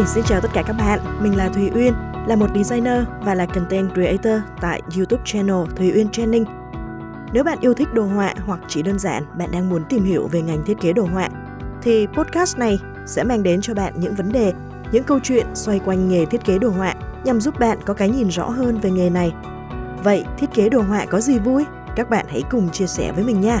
Hi, 0.00 0.06
xin 0.06 0.24
chào 0.24 0.40
tất 0.40 0.48
cả 0.54 0.62
các 0.66 0.72
bạn. 0.72 1.00
Mình 1.22 1.36
là 1.36 1.48
Thùy 1.48 1.70
Uyên, 1.74 1.92
là 2.26 2.36
một 2.36 2.46
designer 2.54 3.02
và 3.24 3.34
là 3.34 3.46
content 3.46 3.94
creator 3.94 4.42
tại 4.60 4.82
YouTube 4.96 5.22
channel 5.24 5.56
Thùy 5.76 5.92
Uyên 5.94 6.08
Training. 6.08 6.44
Nếu 7.32 7.44
bạn 7.44 7.58
yêu 7.60 7.74
thích 7.74 7.88
đồ 7.94 8.02
họa 8.02 8.34
hoặc 8.46 8.60
chỉ 8.68 8.82
đơn 8.82 8.98
giản 8.98 9.22
bạn 9.38 9.48
đang 9.52 9.70
muốn 9.70 9.84
tìm 9.88 10.04
hiểu 10.04 10.28
về 10.32 10.42
ngành 10.42 10.64
thiết 10.64 10.80
kế 10.80 10.92
đồ 10.92 11.04
họa, 11.12 11.28
thì 11.82 12.06
podcast 12.06 12.58
này 12.58 12.78
sẽ 13.06 13.24
mang 13.24 13.42
đến 13.42 13.60
cho 13.60 13.74
bạn 13.74 13.94
những 13.96 14.14
vấn 14.14 14.32
đề, 14.32 14.52
những 14.92 15.04
câu 15.04 15.18
chuyện 15.22 15.46
xoay 15.54 15.78
quanh 15.78 16.08
nghề 16.08 16.24
thiết 16.24 16.44
kế 16.44 16.58
đồ 16.58 16.70
họa 16.70 16.94
nhằm 17.24 17.40
giúp 17.40 17.58
bạn 17.58 17.78
có 17.86 17.94
cái 17.94 18.10
nhìn 18.10 18.28
rõ 18.28 18.48
hơn 18.48 18.78
về 18.78 18.90
nghề 18.90 19.10
này. 19.10 19.32
Vậy 20.04 20.24
thiết 20.38 20.54
kế 20.54 20.68
đồ 20.68 20.80
họa 20.80 21.04
có 21.04 21.20
gì 21.20 21.38
vui? 21.38 21.64
Các 21.96 22.10
bạn 22.10 22.26
hãy 22.28 22.42
cùng 22.50 22.68
chia 22.70 22.86
sẻ 22.86 23.12
với 23.12 23.24
mình 23.24 23.40
nha. 23.40 23.60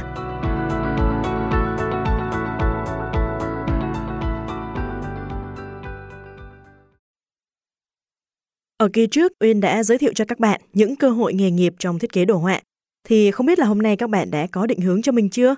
Ở 8.80 8.88
kỳ 8.92 9.06
trước, 9.06 9.32
Uyên 9.40 9.60
đã 9.60 9.82
giới 9.82 9.98
thiệu 9.98 10.12
cho 10.14 10.24
các 10.24 10.38
bạn 10.38 10.60
những 10.72 10.96
cơ 10.96 11.10
hội 11.10 11.34
nghề 11.34 11.50
nghiệp 11.50 11.74
trong 11.78 11.98
thiết 11.98 12.12
kế 12.12 12.24
đồ 12.24 12.36
họa. 12.36 12.60
Thì 13.04 13.30
không 13.30 13.46
biết 13.46 13.58
là 13.58 13.66
hôm 13.66 13.78
nay 13.78 13.96
các 13.96 14.10
bạn 14.10 14.30
đã 14.30 14.46
có 14.46 14.66
định 14.66 14.80
hướng 14.80 15.02
cho 15.02 15.12
mình 15.12 15.30
chưa? 15.30 15.54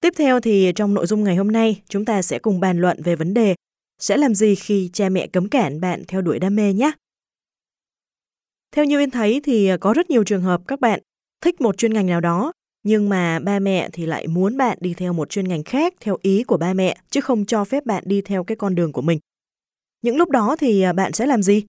Tiếp 0.00 0.12
theo 0.16 0.40
thì 0.40 0.72
trong 0.74 0.94
nội 0.94 1.06
dung 1.06 1.24
ngày 1.24 1.36
hôm 1.36 1.52
nay, 1.52 1.82
chúng 1.88 2.04
ta 2.04 2.22
sẽ 2.22 2.38
cùng 2.38 2.60
bàn 2.60 2.78
luận 2.78 3.02
về 3.02 3.16
vấn 3.16 3.34
đề 3.34 3.54
sẽ 4.00 4.16
làm 4.16 4.34
gì 4.34 4.54
khi 4.54 4.90
cha 4.92 5.08
mẹ 5.08 5.26
cấm 5.26 5.48
cản 5.48 5.80
bạn 5.80 6.02
theo 6.08 6.22
đuổi 6.22 6.38
đam 6.38 6.56
mê 6.56 6.72
nhé. 6.72 6.90
Theo 8.72 8.84
như 8.84 8.98
Uyên 8.98 9.10
thấy 9.10 9.40
thì 9.44 9.70
có 9.80 9.92
rất 9.92 10.10
nhiều 10.10 10.24
trường 10.24 10.42
hợp 10.42 10.60
các 10.66 10.80
bạn 10.80 11.00
thích 11.40 11.60
một 11.60 11.78
chuyên 11.78 11.94
ngành 11.94 12.06
nào 12.06 12.20
đó, 12.20 12.52
nhưng 12.82 13.08
mà 13.08 13.38
ba 13.38 13.58
mẹ 13.58 13.88
thì 13.92 14.06
lại 14.06 14.26
muốn 14.26 14.56
bạn 14.56 14.78
đi 14.80 14.94
theo 14.94 15.12
một 15.12 15.30
chuyên 15.30 15.48
ngành 15.48 15.62
khác 15.62 15.94
theo 16.00 16.16
ý 16.22 16.44
của 16.44 16.56
ba 16.56 16.72
mẹ, 16.72 16.96
chứ 17.10 17.20
không 17.20 17.44
cho 17.44 17.64
phép 17.64 17.86
bạn 17.86 18.02
đi 18.06 18.20
theo 18.20 18.44
cái 18.44 18.56
con 18.56 18.74
đường 18.74 18.92
của 18.92 19.02
mình. 19.02 19.18
Những 20.04 20.16
lúc 20.16 20.30
đó 20.30 20.56
thì 20.58 20.82
à, 20.82 20.92
bạn 20.92 21.12
sẽ 21.12 21.26
làm 21.26 21.42
gì? 21.42 21.64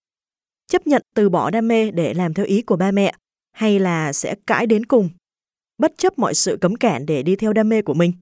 Chấp 0.68 0.88
nhận 0.88 1.02
từ 1.16 1.30
bỏ 1.30 1.50
đam 1.50 1.68
mê 1.68 1.92
để 1.92 2.14
làm 2.14 2.34
theo 2.34 2.46
ý 2.46 2.62
của 2.62 2.78
ba 2.78 2.92
mẹ 2.92 3.14
hay 3.52 3.80
là 3.80 4.14
sẽ 4.14 4.36
cãi 4.48 4.66
đến 4.66 4.86
cùng, 4.86 5.10
bất 5.78 5.94
chấp 5.98 6.20
mọi 6.20 6.34
sự 6.34 6.58
cấm 6.62 6.76
cản 6.76 7.06
để 7.06 7.24
đi 7.24 7.36
theo 7.36 7.54
đam 7.54 7.70
mê 7.70 7.82
của 7.82 7.94
mình? 7.94 8.14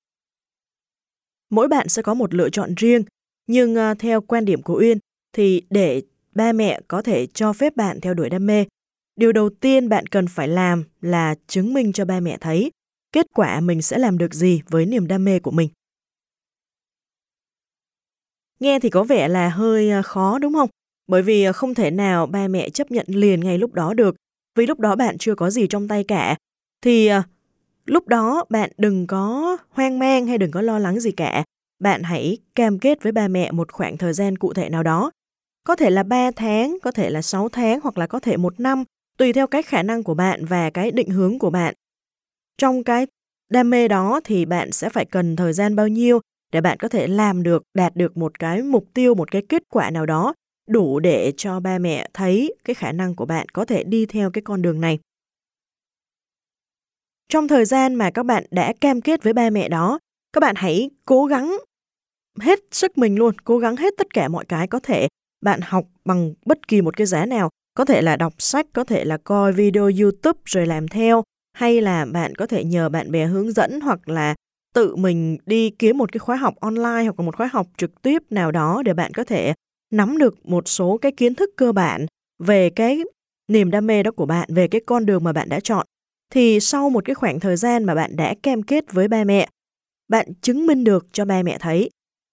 Mỗi 1.50 1.68
bạn 1.68 1.90
sẽ 1.90 2.02
có 2.02 2.14
một 2.14 2.34
lựa 2.34 2.50
chọn 2.50 2.74
riêng, 2.78 3.04
nhưng 3.48 3.76
à, 3.76 3.94
theo 3.94 4.22
quan 4.22 4.46
điểm 4.46 4.62
của 4.62 4.80
Uyên 4.80 4.98
thì 5.36 5.62
để 5.70 6.02
ba 6.36 6.52
mẹ 6.52 6.82
có 6.88 7.02
thể 7.02 7.28
cho 7.34 7.54
phép 7.54 7.76
bạn 7.76 8.02
theo 8.02 8.14
đuổi 8.14 8.30
đam 8.30 8.46
mê, 8.46 8.66
điều 9.16 9.32
đầu 9.32 9.50
tiên 9.50 9.90
bạn 9.90 10.08
cần 10.08 10.28
phải 10.28 10.48
làm 10.48 10.84
là 11.02 11.36
chứng 11.48 11.74
minh 11.74 11.94
cho 11.94 12.06
ba 12.06 12.20
mẹ 12.20 12.38
thấy 12.42 12.72
kết 13.12 13.26
quả 13.34 13.60
mình 13.60 13.82
sẽ 13.82 13.98
làm 13.98 14.18
được 14.18 14.34
gì 14.34 14.62
với 14.70 14.86
niềm 14.86 15.08
đam 15.08 15.26
mê 15.26 15.40
của 15.40 15.52
mình. 15.52 15.70
Nghe 18.64 18.80
thì 18.80 18.90
có 18.90 19.04
vẻ 19.04 19.28
là 19.28 19.50
hơi 19.50 19.90
à, 19.90 20.02
khó 20.02 20.40
đúng 20.40 20.54
không? 20.54 20.70
Bởi 21.08 21.22
vì 21.22 21.44
à, 21.44 21.52
không 21.52 21.74
thể 21.74 21.92
nào 21.92 22.26
ba 22.26 22.48
mẹ 22.48 22.70
chấp 22.70 22.92
nhận 22.92 23.06
liền 23.10 23.40
ngay 23.40 23.58
lúc 23.58 23.74
đó 23.74 23.94
được, 23.94 24.16
vì 24.56 24.66
lúc 24.66 24.80
đó 24.80 24.96
bạn 24.96 25.18
chưa 25.18 25.36
có 25.36 25.50
gì 25.50 25.68
trong 25.68 25.88
tay 25.88 26.04
cả. 26.04 26.36
Thì 26.82 27.08
à, 27.08 27.24
lúc 27.86 28.08
đó 28.08 28.46
bạn 28.50 28.72
đừng 28.78 29.08
có 29.08 29.58
hoang 29.70 30.00
mang 30.00 30.28
hay 30.28 30.38
đừng 30.38 30.52
có 30.52 30.62
lo 30.62 30.80
lắng 30.80 31.00
gì 31.00 31.12
cả. 31.12 31.44
Bạn 31.80 32.04
hãy 32.04 32.38
cam 32.56 32.80
kết 32.80 33.04
với 33.04 33.12
ba 33.12 33.28
mẹ 33.28 33.52
một 33.52 33.72
khoảng 33.72 33.98
thời 33.98 34.14
gian 34.14 34.38
cụ 34.38 34.54
thể 34.54 34.70
nào 34.70 34.84
đó. 34.84 35.12
Có 35.64 35.76
thể 35.76 35.90
là 35.90 36.04
3 36.04 36.32
tháng, 36.32 36.78
có 36.84 36.92
thể 36.92 37.10
là 37.10 37.22
6 37.22 37.50
tháng 37.50 37.80
hoặc 37.84 37.98
là 37.98 38.08
có 38.08 38.20
thể 38.20 38.38
một 38.38 38.60
năm, 38.60 38.84
tùy 39.18 39.34
theo 39.34 39.48
cái 39.48 39.62
khả 39.62 39.84
năng 39.84 40.04
của 40.04 40.14
bạn 40.14 40.46
và 40.46 40.70
cái 40.70 40.92
định 40.92 41.10
hướng 41.10 41.40
của 41.40 41.50
bạn. 41.50 41.74
Trong 42.58 42.84
cái 42.84 43.08
đam 43.50 43.70
mê 43.70 43.88
đó 43.88 44.20
thì 44.24 44.46
bạn 44.46 44.72
sẽ 44.72 44.90
phải 44.90 45.06
cần 45.06 45.36
thời 45.36 45.54
gian 45.54 45.76
bao 45.76 45.88
nhiêu 45.88 46.20
để 46.54 46.62
bạn 46.62 46.78
có 46.78 46.88
thể 46.88 47.08
làm 47.08 47.44
được, 47.44 47.64
đạt 47.74 47.96
được 47.96 48.18
một 48.18 48.40
cái 48.40 48.62
mục 48.62 48.86
tiêu, 48.94 49.16
một 49.16 49.32
cái 49.32 49.42
kết 49.50 49.64
quả 49.70 49.90
nào 49.90 50.06
đó 50.06 50.34
đủ 50.70 51.00
để 51.00 51.34
cho 51.38 51.60
ba 51.60 51.78
mẹ 51.78 52.10
thấy 52.14 52.56
cái 52.64 52.74
khả 52.74 52.92
năng 52.92 53.16
của 53.16 53.26
bạn 53.26 53.50
có 53.50 53.66
thể 53.66 53.84
đi 53.84 54.06
theo 54.06 54.32
cái 54.32 54.42
con 54.42 54.62
đường 54.62 54.82
này. 54.82 55.00
Trong 57.30 57.48
thời 57.48 57.66
gian 57.66 57.96
mà 57.96 58.12
các 58.12 58.26
bạn 58.26 58.46
đã 58.52 58.74
cam 58.82 59.02
kết 59.02 59.24
với 59.24 59.34
ba 59.34 59.50
mẹ 59.50 59.70
đó, 59.70 60.00
các 60.34 60.40
bạn 60.40 60.56
hãy 60.56 60.90
cố 61.06 61.26
gắng 61.26 61.58
hết 62.40 62.60
sức 62.72 62.98
mình 62.98 63.16
luôn, 63.16 63.36
cố 63.44 63.58
gắng 63.58 63.76
hết 63.76 63.94
tất 63.98 64.14
cả 64.14 64.28
mọi 64.28 64.46
cái 64.46 64.68
có 64.68 64.80
thể. 64.80 65.08
Bạn 65.42 65.60
học 65.64 65.86
bằng 66.06 66.34
bất 66.46 66.68
kỳ 66.68 66.82
một 66.82 66.98
cái 66.98 67.08
giá 67.08 67.26
nào, 67.26 67.50
có 67.74 67.86
thể 67.86 68.02
là 68.02 68.16
đọc 68.16 68.34
sách, 68.38 68.66
có 68.74 68.84
thể 68.84 69.06
là 69.06 69.18
coi 69.18 69.54
video 69.54 69.90
YouTube 70.02 70.40
rồi 70.46 70.66
làm 70.66 70.88
theo, 70.88 71.24
hay 71.54 71.82
là 71.82 72.06
bạn 72.06 72.36
có 72.36 72.48
thể 72.48 72.64
nhờ 72.64 72.90
bạn 72.90 73.12
bè 73.12 73.26
hướng 73.26 73.52
dẫn 73.52 73.82
hoặc 73.82 74.10
là 74.10 74.36
tự 74.74 74.96
mình 74.96 75.38
đi 75.46 75.70
kiếm 75.70 75.98
một 75.98 76.12
cái 76.12 76.20
khóa 76.20 76.36
học 76.36 76.56
online 76.60 77.04
hoặc 77.04 77.20
là 77.20 77.26
một 77.26 77.36
khóa 77.36 77.50
học 77.54 77.68
trực 77.78 78.02
tiếp 78.02 78.22
nào 78.30 78.52
đó 78.52 78.82
để 78.86 78.94
bạn 78.94 79.12
có 79.14 79.24
thể 79.24 79.54
nắm 79.92 80.18
được 80.18 80.46
một 80.46 80.68
số 80.68 80.98
cái 80.98 81.12
kiến 81.12 81.36
thức 81.36 81.50
cơ 81.56 81.72
bản 81.72 82.06
về 82.44 82.70
cái 82.70 83.00
niềm 83.48 83.72
đam 83.72 83.88
mê 83.88 84.04
đó 84.04 84.12
của 84.12 84.26
bạn, 84.26 84.50
về 84.54 84.68
cái 84.68 84.82
con 84.86 85.06
đường 85.06 85.24
mà 85.24 85.34
bạn 85.34 85.50
đã 85.50 85.60
chọn. 85.60 85.88
Thì 86.34 86.60
sau 86.60 86.90
một 86.90 87.06
cái 87.06 87.16
khoảng 87.16 87.40
thời 87.40 87.56
gian 87.56 87.84
mà 87.84 87.96
bạn 87.96 88.16
đã 88.16 88.36
cam 88.44 88.64
kết 88.64 88.94
với 88.94 89.08
ba 89.08 89.24
mẹ, 89.24 89.50
bạn 90.08 90.28
chứng 90.42 90.68
minh 90.68 90.84
được 90.84 91.08
cho 91.12 91.26
ba 91.26 91.44
mẹ 91.44 91.58
thấy 91.58 91.90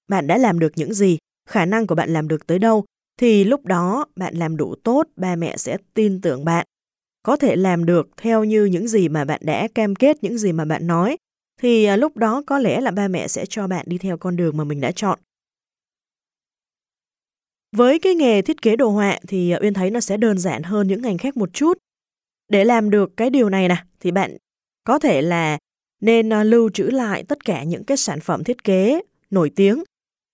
bạn 0.09 0.27
đã 0.27 0.39
làm 0.39 0.59
được 0.59 0.73
những 0.77 0.95
gì, 0.95 1.19
khả 1.49 1.67
năng 1.67 1.87
của 1.87 1.95
bạn 1.95 2.13
làm 2.13 2.29
được 2.29 2.47
tới 2.47 2.59
đâu, 2.59 2.85
thì 3.21 3.45
lúc 3.45 3.67
đó 3.67 4.07
bạn 4.17 4.37
làm 4.37 4.57
đủ 4.57 4.75
tốt, 4.75 5.07
ba 5.17 5.37
mẹ 5.37 5.57
sẽ 5.57 5.77
tin 5.95 6.21
tưởng 6.21 6.45
bạn. 6.45 6.67
Có 7.23 7.37
thể 7.37 7.57
làm 7.57 7.85
được 7.85 8.09
theo 8.17 8.45
như 8.45 8.65
những 8.65 8.89
gì 8.89 9.09
mà 9.09 9.25
bạn 9.25 9.41
đã 9.45 9.69
cam 9.75 9.95
kết, 9.95 10.23
những 10.23 10.39
gì 10.39 10.53
mà 10.53 10.65
bạn 10.65 10.87
nói 10.87 11.17
thì 11.61 11.85
à, 11.85 11.97
lúc 11.97 12.17
đó 12.17 12.43
có 12.47 12.59
lẽ 12.59 12.81
là 12.81 12.91
ba 12.91 13.09
mẹ 13.09 13.29
sẽ 13.29 13.47
cho 13.49 13.67
bạn 13.67 13.85
đi 13.89 13.99
theo 13.99 14.17
con 14.17 14.37
đường 14.37 14.57
mà 14.57 14.65
mình 14.65 14.81
đã 14.81 14.93
chọn. 14.93 15.19
Với 17.77 17.99
cái 17.99 18.15
nghề 18.15 18.43
thiết 18.43 18.63
kế 18.63 18.77
đồ 18.77 18.91
họa 18.91 19.19
thì 19.29 19.51
à, 19.51 19.59
Uyên 19.63 19.75
thấy 19.75 19.91
nó 19.91 20.01
sẽ 20.01 20.17
đơn 20.17 20.39
giản 20.39 20.63
hơn 20.63 20.89
những 20.89 21.03
ngành 21.03 21.19
khác 21.19 21.37
một 21.37 21.53
chút. 21.53 21.79
Để 22.49 22.65
làm 22.65 22.91
được 22.91 23.17
cái 23.17 23.31
điều 23.31 23.49
này 23.49 23.69
nè 23.69 23.85
thì 24.01 24.11
bạn 24.11 24.37
có 24.85 24.99
thể 24.99 25.23
là 25.23 25.59
nên 26.01 26.33
à, 26.33 26.45
lưu 26.45 26.71
trữ 26.71 26.85
lại 26.85 27.25
tất 27.29 27.45
cả 27.45 27.65
những 27.65 27.85
cái 27.85 27.97
sản 27.97 28.21
phẩm 28.21 28.45
thiết 28.45 28.65
kế 28.65 29.01
nổi 29.31 29.51
tiếng. 29.57 29.83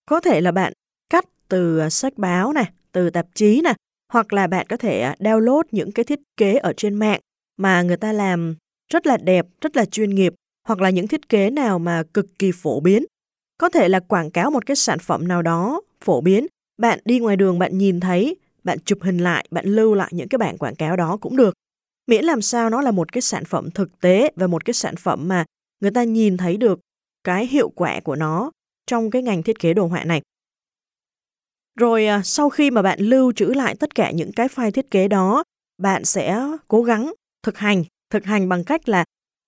Có 0.07 0.21
thể 0.21 0.41
là 0.41 0.53
bạn 0.53 0.73
cắt 1.11 1.25
từ 1.49 1.89
sách 1.89 2.19
báo 2.19 2.53
này, 2.53 2.71
từ 2.93 3.11
tạp 3.11 3.27
chí 3.35 3.61
này, 3.61 3.75
hoặc 4.13 4.33
là 4.33 4.47
bạn 4.47 4.67
có 4.69 4.77
thể 4.77 5.15
download 5.19 5.63
những 5.71 5.93
cái 5.93 6.05
thiết 6.05 6.21
kế 6.37 6.55
ở 6.55 6.73
trên 6.77 6.95
mạng 6.95 7.21
mà 7.57 7.83
người 7.83 7.97
ta 7.97 8.13
làm 8.13 8.57
rất 8.93 9.07
là 9.07 9.17
đẹp, 9.17 9.47
rất 9.61 9.77
là 9.77 9.85
chuyên 9.85 10.11
nghiệp 10.11 10.35
hoặc 10.67 10.81
là 10.81 10.91
những 10.91 11.09
thiết 11.09 11.29
kế 11.29 11.51
nào 11.51 11.79
mà 11.79 12.03
cực 12.15 12.39
kỳ 12.39 12.53
phổ 12.53 12.81
biến. 12.81 13.05
Có 13.59 13.69
thể 13.69 13.89
là 13.89 14.01
quảng 14.01 14.31
cáo 14.31 14.51
một 14.51 14.67
cái 14.67 14.77
sản 14.77 14.99
phẩm 14.99 15.29
nào 15.29 15.43
đó 15.43 15.81
phổ 16.05 16.21
biến, 16.21 16.47
bạn 16.79 16.99
đi 17.05 17.19
ngoài 17.19 17.37
đường 17.37 17.59
bạn 17.59 17.79
nhìn 17.79 18.01
thấy, 18.01 18.37
bạn 18.65 18.79
chụp 18.85 18.99
hình 19.03 19.19
lại, 19.19 19.47
bạn 19.51 19.67
lưu 19.67 19.95
lại 19.95 20.09
những 20.13 20.29
cái 20.29 20.39
bảng 20.39 20.59
quảng 20.59 20.75
cáo 20.75 20.97
đó 20.97 21.17
cũng 21.21 21.37
được. 21.37 21.55
Miễn 22.07 22.25
làm 22.25 22.43
sao 22.43 22.71
nó 22.71 22.81
là 22.81 22.91
một 22.91 23.13
cái 23.13 23.21
sản 23.21 23.45
phẩm 23.45 23.71
thực 23.71 24.01
tế 24.01 24.31
và 24.37 24.47
một 24.47 24.65
cái 24.65 24.75
sản 24.75 24.97
phẩm 24.97 25.29
mà 25.29 25.45
người 25.81 25.91
ta 25.91 26.05
nhìn 26.05 26.37
thấy 26.37 26.57
được 26.57 26.81
cái 27.25 27.47
hiệu 27.47 27.69
quả 27.69 28.01
của 28.01 28.17
nó 28.17 28.51
trong 28.87 29.11
cái 29.11 29.23
ngành 29.23 29.43
thiết 29.43 29.59
kế 29.59 29.75
đồ 29.75 29.87
họa 29.87 30.05
này. 30.05 30.23
Rồi 31.79 32.07
à, 32.07 32.23
sau 32.25 32.51
khi 32.51 32.71
mà 32.71 32.83
bạn 32.83 33.01
lưu 33.01 33.33
trữ 33.33 33.47
lại 33.47 33.77
tất 33.81 33.95
cả 33.95 34.11
những 34.11 34.33
cái 34.33 34.49
file 34.49 34.71
thiết 34.71 34.91
kế 34.91 35.09
đó, 35.09 35.45
bạn 35.83 36.05
sẽ 36.05 36.41
cố 36.69 36.83
gắng 36.83 37.13
thực 37.43 37.59
hành, 37.59 37.85
thực 38.11 38.25
hành 38.25 38.49
bằng 38.49 38.65
cách 38.65 38.89
là 38.89 39.05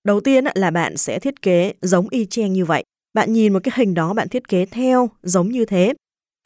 Đầu 0.08 0.20
tiên 0.20 0.44
là 0.54 0.70
bạn 0.70 0.96
sẽ 0.96 1.18
thiết 1.18 1.42
kế 1.42 1.72
giống 1.82 2.08
y 2.10 2.26
chang 2.26 2.52
như 2.52 2.64
vậy. 2.64 2.84
Bạn 3.14 3.32
nhìn 3.32 3.52
một 3.52 3.58
cái 3.62 3.72
hình 3.76 3.94
đó 3.94 4.14
bạn 4.14 4.28
thiết 4.28 4.48
kế 4.48 4.66
theo 4.66 5.10
giống 5.22 5.48
như 5.48 5.64
thế. 5.64 5.94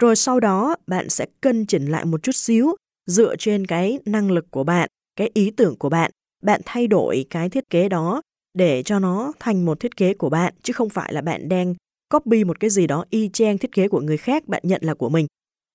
Rồi 0.03 0.17
sau 0.17 0.41
đó 0.41 0.77
bạn 0.87 1.09
sẽ 1.09 1.27
cân 1.41 1.67
chỉnh 1.67 1.87
lại 1.87 2.05
một 2.05 2.23
chút 2.23 2.35
xíu 2.35 2.77
dựa 3.07 3.37
trên 3.37 3.67
cái 3.67 3.99
năng 4.05 4.31
lực 4.31 4.51
của 4.51 4.65
bạn, 4.65 4.89
cái 5.17 5.31
ý 5.35 5.51
tưởng 5.51 5.77
của 5.77 5.89
bạn. 5.89 6.11
Bạn 6.43 6.61
thay 6.65 6.87
đổi 6.87 7.27
cái 7.31 7.49
thiết 7.49 7.71
kế 7.71 7.89
đó 7.89 8.23
để 8.59 8.83
cho 8.83 8.99
nó 8.99 9.33
thành 9.41 9.65
một 9.65 9.81
thiết 9.81 9.97
kế 9.97 10.15
của 10.15 10.31
bạn 10.31 10.55
chứ 10.63 10.73
không 10.73 10.89
phải 10.89 11.13
là 11.13 11.21
bạn 11.21 11.49
đang 11.49 11.75
copy 12.11 12.45
một 12.45 12.61
cái 12.61 12.71
gì 12.71 12.87
đó 12.87 13.05
y 13.11 13.31
chang 13.33 13.59
thiết 13.59 13.73
kế 13.73 13.89
của 13.89 14.01
người 14.01 14.17
khác 14.17 14.49
bạn 14.49 14.63
nhận 14.65 14.81
là 14.85 14.95
của 14.95 15.09
mình. 15.09 15.27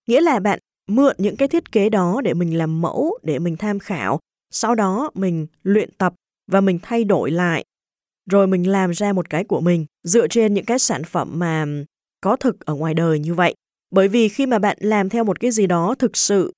Nghĩa 0.07 0.21
là 0.21 0.39
bạn 0.39 0.59
mượn 0.87 1.15
những 1.17 1.35
cái 1.35 1.47
thiết 1.47 1.71
kế 1.71 1.89
đó 1.89 2.21
để 2.23 2.33
mình 2.33 2.57
làm 2.57 2.81
mẫu, 2.81 3.17
để 3.23 3.39
mình 3.39 3.57
tham 3.57 3.79
khảo, 3.79 4.19
sau 4.51 4.75
đó 4.75 5.11
mình 5.13 5.47
luyện 5.63 5.89
tập 5.97 6.13
và 6.51 6.61
mình 6.61 6.79
thay 6.81 7.03
đổi 7.03 7.31
lại 7.31 7.63
rồi 8.31 8.47
mình 8.47 8.69
làm 8.69 8.91
ra 8.91 9.13
một 9.13 9.29
cái 9.29 9.43
của 9.43 9.61
mình 9.61 9.85
dựa 10.03 10.27
trên 10.27 10.53
những 10.53 10.65
cái 10.65 10.79
sản 10.79 11.03
phẩm 11.03 11.39
mà 11.39 11.65
có 12.21 12.35
thực 12.35 12.65
ở 12.65 12.73
ngoài 12.73 12.93
đời 12.93 13.19
như 13.19 13.33
vậy. 13.33 13.55
Bởi 13.91 14.07
vì 14.07 14.29
khi 14.29 14.45
mà 14.45 14.59
bạn 14.59 14.77
làm 14.79 15.09
theo 15.09 15.23
một 15.23 15.39
cái 15.39 15.51
gì 15.51 15.67
đó 15.67 15.95
thực 15.99 16.17
sự 16.17 16.53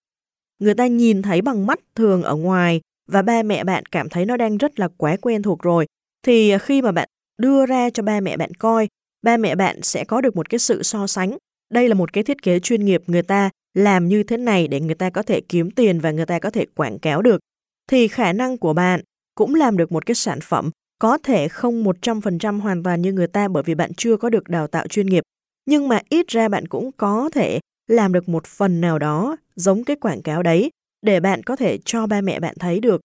người 0.59 0.73
ta 0.73 0.87
nhìn 0.87 1.21
thấy 1.21 1.41
bằng 1.41 1.67
mắt 1.67 1.79
thường 1.95 2.23
ở 2.23 2.35
ngoài 2.35 2.81
và 3.11 3.21
ba 3.21 3.43
mẹ 3.43 3.63
bạn 3.63 3.85
cảm 3.85 4.09
thấy 4.09 4.25
nó 4.25 4.37
đang 4.37 4.57
rất 4.57 4.79
là 4.79 4.87
quá 4.97 5.17
quen 5.21 5.41
thuộc 5.41 5.61
rồi 5.61 5.85
thì 6.23 6.57
khi 6.57 6.81
mà 6.81 6.91
bạn 6.91 7.09
đưa 7.37 7.65
ra 7.65 7.89
cho 7.89 8.03
ba 8.03 8.19
mẹ 8.19 8.37
bạn 8.37 8.53
coi, 8.53 8.87
ba 9.21 9.37
mẹ 9.37 9.55
bạn 9.55 9.81
sẽ 9.81 10.03
có 10.03 10.21
được 10.21 10.35
một 10.35 10.49
cái 10.49 10.59
sự 10.59 10.83
so 10.83 11.07
sánh. 11.07 11.37
Đây 11.71 11.87
là 11.87 11.93
một 11.93 12.13
cái 12.13 12.23
thiết 12.23 12.41
kế 12.41 12.59
chuyên 12.59 12.85
nghiệp 12.85 13.03
người 13.07 13.21
ta 13.21 13.49
làm 13.73 14.07
như 14.07 14.23
thế 14.23 14.37
này 14.37 14.67
để 14.67 14.79
người 14.79 14.95
ta 14.95 15.09
có 15.09 15.23
thể 15.23 15.41
kiếm 15.41 15.71
tiền 15.71 15.99
và 15.99 16.11
người 16.11 16.25
ta 16.25 16.39
có 16.39 16.49
thể 16.49 16.65
quảng 16.75 16.99
cáo 16.99 17.21
được. 17.21 17.39
Thì 17.87 18.07
khả 18.07 18.33
năng 18.33 18.57
của 18.57 18.73
bạn 18.73 19.01
cũng 19.35 19.55
làm 19.55 19.77
được 19.77 19.91
một 19.91 20.05
cái 20.05 20.15
sản 20.15 20.39
phẩm 20.41 20.69
có 20.99 21.17
thể 21.17 21.47
không 21.47 21.83
100% 21.83 22.59
hoàn 22.59 22.83
toàn 22.83 23.01
như 23.01 23.13
người 23.13 23.27
ta 23.27 23.47
bởi 23.47 23.63
vì 23.63 23.75
bạn 23.75 23.93
chưa 23.93 24.17
có 24.17 24.29
được 24.29 24.49
đào 24.49 24.67
tạo 24.67 24.87
chuyên 24.87 25.05
nghiệp, 25.05 25.23
nhưng 25.65 25.87
mà 25.87 26.01
ít 26.09 26.27
ra 26.27 26.49
bạn 26.49 26.67
cũng 26.67 26.91
có 26.91 27.29
thể 27.33 27.59
làm 27.87 28.13
được 28.13 28.29
một 28.29 28.45
phần 28.45 28.81
nào 28.81 28.99
đó 28.99 29.37
giống 29.55 29.83
cái 29.83 29.95
quảng 29.95 30.21
cáo 30.21 30.43
đấy 30.43 30.71
để 31.01 31.19
bạn 31.19 31.43
có 31.43 31.55
thể 31.55 31.77
cho 31.85 32.07
ba 32.07 32.21
mẹ 32.21 32.39
bạn 32.39 32.55
thấy 32.59 32.79
được 32.79 33.01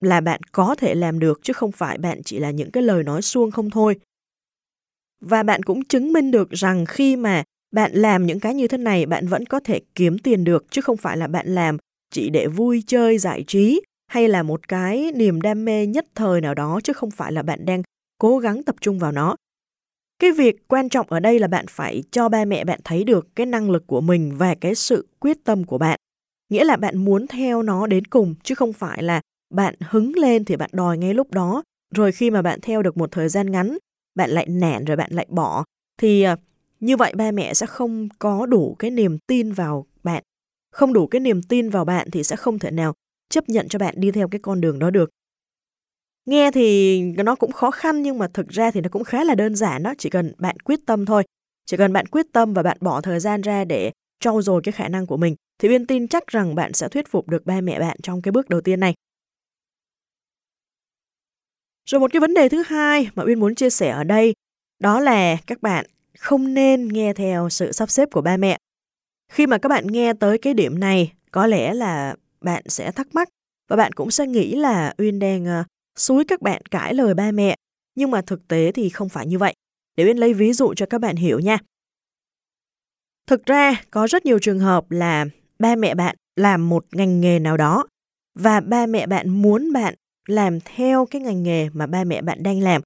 là 0.00 0.20
bạn 0.20 0.40
có 0.52 0.74
thể 0.74 0.94
làm 0.94 1.18
được 1.18 1.40
chứ 1.42 1.52
không 1.52 1.72
phải 1.72 1.98
bạn 1.98 2.22
chỉ 2.24 2.38
là 2.38 2.50
những 2.50 2.70
cái 2.70 2.82
lời 2.82 3.02
nói 3.02 3.22
suông 3.22 3.50
không 3.50 3.70
thôi. 3.70 3.96
Và 5.20 5.42
bạn 5.42 5.62
cũng 5.62 5.84
chứng 5.84 6.12
minh 6.12 6.30
được 6.30 6.50
rằng 6.50 6.86
khi 6.86 7.16
mà 7.16 7.42
bạn 7.72 7.92
làm 7.92 8.26
những 8.26 8.40
cái 8.40 8.54
như 8.54 8.68
thế 8.68 8.78
này 8.78 9.06
bạn 9.06 9.26
vẫn 9.26 9.46
có 9.46 9.60
thể 9.60 9.80
kiếm 9.94 10.18
tiền 10.18 10.44
được 10.44 10.66
chứ 10.70 10.80
không 10.80 10.96
phải 10.96 11.16
là 11.16 11.26
bạn 11.26 11.54
làm 11.54 11.76
chỉ 12.10 12.30
để 12.30 12.46
vui 12.46 12.82
chơi 12.86 13.18
giải 13.18 13.44
trí 13.46 13.80
hay 14.14 14.28
là 14.28 14.42
một 14.42 14.68
cái 14.68 15.12
niềm 15.14 15.40
đam 15.40 15.64
mê 15.64 15.86
nhất 15.86 16.06
thời 16.14 16.40
nào 16.40 16.54
đó 16.54 16.80
chứ 16.84 16.92
không 16.92 17.10
phải 17.10 17.32
là 17.32 17.42
bạn 17.42 17.66
đang 17.66 17.82
cố 18.18 18.38
gắng 18.38 18.62
tập 18.62 18.74
trung 18.80 18.98
vào 18.98 19.12
nó. 19.12 19.36
Cái 20.18 20.32
việc 20.32 20.68
quan 20.68 20.88
trọng 20.88 21.06
ở 21.10 21.20
đây 21.20 21.38
là 21.38 21.48
bạn 21.48 21.66
phải 21.70 22.02
cho 22.10 22.28
ba 22.28 22.44
mẹ 22.44 22.64
bạn 22.64 22.80
thấy 22.84 23.04
được 23.04 23.28
cái 23.36 23.46
năng 23.46 23.70
lực 23.70 23.86
của 23.86 24.00
mình 24.00 24.32
và 24.36 24.54
cái 24.54 24.74
sự 24.74 25.08
quyết 25.20 25.44
tâm 25.44 25.64
của 25.64 25.78
bạn. 25.78 25.98
Nghĩa 26.50 26.64
là 26.64 26.76
bạn 26.76 26.96
muốn 26.96 27.26
theo 27.26 27.62
nó 27.62 27.86
đến 27.86 28.04
cùng 28.04 28.34
chứ 28.42 28.54
không 28.54 28.72
phải 28.72 29.02
là 29.02 29.20
bạn 29.54 29.74
hứng 29.80 30.12
lên 30.16 30.44
thì 30.44 30.56
bạn 30.56 30.70
đòi 30.72 30.98
ngay 30.98 31.14
lúc 31.14 31.30
đó, 31.30 31.62
rồi 31.94 32.12
khi 32.12 32.30
mà 32.30 32.42
bạn 32.42 32.60
theo 32.60 32.82
được 32.82 32.96
một 32.96 33.12
thời 33.12 33.28
gian 33.28 33.50
ngắn, 33.50 33.78
bạn 34.14 34.30
lại 34.30 34.46
nản 34.46 34.84
rồi 34.84 34.96
bạn 34.96 35.12
lại 35.12 35.26
bỏ 35.30 35.64
thì 36.00 36.22
ờ, 36.22 36.36
như 36.80 36.96
vậy 36.96 37.12
ba 37.16 37.30
mẹ 37.30 37.54
sẽ 37.54 37.66
không 37.66 38.08
có 38.18 38.46
đủ 38.46 38.76
cái 38.78 38.90
niềm 38.90 39.18
tin 39.26 39.52
vào 39.52 39.86
bạn. 40.02 40.22
Không 40.72 40.92
đủ 40.92 41.06
cái 41.06 41.20
niềm 41.20 41.42
tin 41.42 41.70
vào 41.70 41.84
bạn 41.84 42.10
thì 42.10 42.22
sẽ 42.22 42.36
không 42.36 42.58
thể 42.58 42.70
nào 42.70 42.94
chấp 43.28 43.48
nhận 43.48 43.68
cho 43.68 43.78
bạn 43.78 43.94
đi 43.98 44.10
theo 44.10 44.28
cái 44.28 44.38
con 44.42 44.60
đường 44.60 44.78
đó 44.78 44.90
được. 44.90 45.10
Nghe 46.26 46.50
thì 46.50 47.02
nó 47.02 47.34
cũng 47.34 47.52
khó 47.52 47.70
khăn 47.70 48.02
nhưng 48.02 48.18
mà 48.18 48.28
thực 48.34 48.48
ra 48.48 48.70
thì 48.70 48.80
nó 48.80 48.88
cũng 48.92 49.04
khá 49.04 49.24
là 49.24 49.34
đơn 49.34 49.56
giản 49.56 49.82
đó, 49.82 49.94
chỉ 49.98 50.10
cần 50.10 50.32
bạn 50.38 50.56
quyết 50.60 50.80
tâm 50.86 51.06
thôi. 51.06 51.22
Chỉ 51.66 51.76
cần 51.76 51.92
bạn 51.92 52.06
quyết 52.06 52.26
tâm 52.32 52.54
và 52.54 52.62
bạn 52.62 52.76
bỏ 52.80 53.00
thời 53.00 53.20
gian 53.20 53.40
ra 53.40 53.64
để 53.64 53.92
trau 54.20 54.42
dồi 54.42 54.60
cái 54.64 54.72
khả 54.72 54.88
năng 54.88 55.06
của 55.06 55.16
mình 55.16 55.34
thì 55.58 55.68
Uyên 55.68 55.86
tin 55.86 56.08
chắc 56.08 56.26
rằng 56.26 56.54
bạn 56.54 56.72
sẽ 56.72 56.88
thuyết 56.88 57.08
phục 57.08 57.28
được 57.28 57.46
ba 57.46 57.60
mẹ 57.60 57.80
bạn 57.80 57.96
trong 58.02 58.22
cái 58.22 58.32
bước 58.32 58.48
đầu 58.48 58.60
tiên 58.60 58.80
này. 58.80 58.94
Rồi 61.90 62.00
một 62.00 62.12
cái 62.12 62.20
vấn 62.20 62.34
đề 62.34 62.48
thứ 62.48 62.62
hai 62.66 63.08
mà 63.14 63.22
Uyên 63.24 63.40
muốn 63.40 63.54
chia 63.54 63.70
sẻ 63.70 63.90
ở 63.90 64.04
đây 64.04 64.34
đó 64.78 65.00
là 65.00 65.36
các 65.46 65.62
bạn 65.62 65.86
không 66.18 66.54
nên 66.54 66.88
nghe 66.88 67.12
theo 67.14 67.48
sự 67.48 67.72
sắp 67.72 67.90
xếp 67.90 68.08
của 68.12 68.20
ba 68.20 68.36
mẹ. 68.36 68.58
Khi 69.32 69.46
mà 69.46 69.58
các 69.58 69.68
bạn 69.68 69.86
nghe 69.86 70.12
tới 70.14 70.38
cái 70.38 70.54
điểm 70.54 70.80
này, 70.80 71.12
có 71.30 71.46
lẽ 71.46 71.74
là 71.74 72.16
bạn 72.44 72.62
sẽ 72.66 72.92
thắc 72.92 73.14
mắc 73.14 73.28
và 73.68 73.76
bạn 73.76 73.92
cũng 73.92 74.10
sẽ 74.10 74.26
nghĩ 74.26 74.54
là 74.54 74.94
Uyên 74.98 75.18
đang 75.18 75.60
uh, 75.60 75.66
xúi 75.98 76.24
các 76.24 76.42
bạn 76.42 76.62
cãi 76.70 76.94
lời 76.94 77.14
ba 77.14 77.30
mẹ, 77.30 77.56
nhưng 77.94 78.10
mà 78.10 78.22
thực 78.22 78.48
tế 78.48 78.72
thì 78.72 78.88
không 78.88 79.08
phải 79.08 79.26
như 79.26 79.38
vậy. 79.38 79.54
Để 79.96 80.04
Uyên 80.04 80.16
lấy 80.16 80.34
ví 80.34 80.52
dụ 80.52 80.74
cho 80.74 80.86
các 80.86 81.00
bạn 81.00 81.16
hiểu 81.16 81.40
nha. 81.40 81.58
Thực 83.26 83.46
ra 83.46 83.82
có 83.90 84.06
rất 84.06 84.26
nhiều 84.26 84.38
trường 84.38 84.58
hợp 84.58 84.90
là 84.90 85.24
ba 85.58 85.76
mẹ 85.76 85.94
bạn 85.94 86.16
làm 86.36 86.68
một 86.68 86.86
ngành 86.92 87.20
nghề 87.20 87.38
nào 87.38 87.56
đó 87.56 87.86
và 88.34 88.60
ba 88.60 88.86
mẹ 88.86 89.06
bạn 89.06 89.28
muốn 89.28 89.72
bạn 89.72 89.94
làm 90.28 90.60
theo 90.60 91.06
cái 91.06 91.22
ngành 91.22 91.42
nghề 91.42 91.68
mà 91.72 91.86
ba 91.86 92.04
mẹ 92.04 92.22
bạn 92.22 92.42
đang 92.42 92.60
làm. 92.60 92.82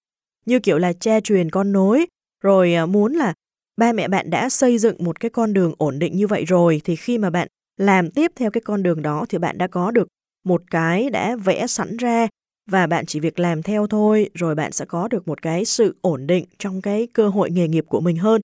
Như 0.46 0.61
kiểu 0.61 0.78
là 0.78 0.93
cha 0.93 1.20
truyền 1.20 1.50
con 1.50 1.72
nối, 1.72 2.06
rồi 2.43 2.75
ờ, 2.75 2.87
muốn 2.87 3.12
là 3.12 3.34
ba 3.76 3.93
mẹ 3.93 4.08
bạn 4.08 4.31
đã 4.31 4.49
xây 4.49 4.78
dựng 4.78 5.04
một 5.04 5.20
cái 5.20 5.31
con 5.31 5.52
đường 5.52 5.75
ổn 5.78 5.99
định 5.99 6.16
như 6.16 6.26
vậy 6.26 6.44
rồi 6.44 6.81
thì 6.84 6.96
khi 6.96 7.19
mà 7.19 7.31
bạn 7.31 7.49
làm 7.78 8.10
tiếp 8.10 8.32
theo 8.36 8.50
cái 8.50 8.60
con 8.60 8.82
đường 8.82 9.02
đó 9.02 9.26
thì 9.28 9.38
bạn 9.38 9.58
đã 9.58 9.66
có 9.66 9.90
được 9.90 10.08
một 10.44 10.62
cái 10.70 11.10
đã 11.10 11.36
vẽ 11.36 11.66
sẵn 11.66 11.96
ra 11.96 12.28
và 12.70 12.86
bạn 12.86 13.06
chỉ 13.06 13.20
việc 13.20 13.38
làm 13.38 13.62
theo 13.62 13.86
thôi 13.86 14.30
rồi 14.34 14.54
bạn 14.54 14.72
sẽ 14.72 14.84
có 14.84 15.08
được 15.08 15.28
một 15.28 15.42
cái 15.42 15.64
sự 15.64 15.96
ổn 16.00 16.26
định 16.26 16.44
trong 16.58 16.82
cái 16.82 17.08
cơ 17.12 17.28
hội 17.28 17.50
nghề 17.50 17.69
nghiệp 17.69 17.84
của 17.88 18.00
mình 18.00 18.16
hơn. 18.16 18.40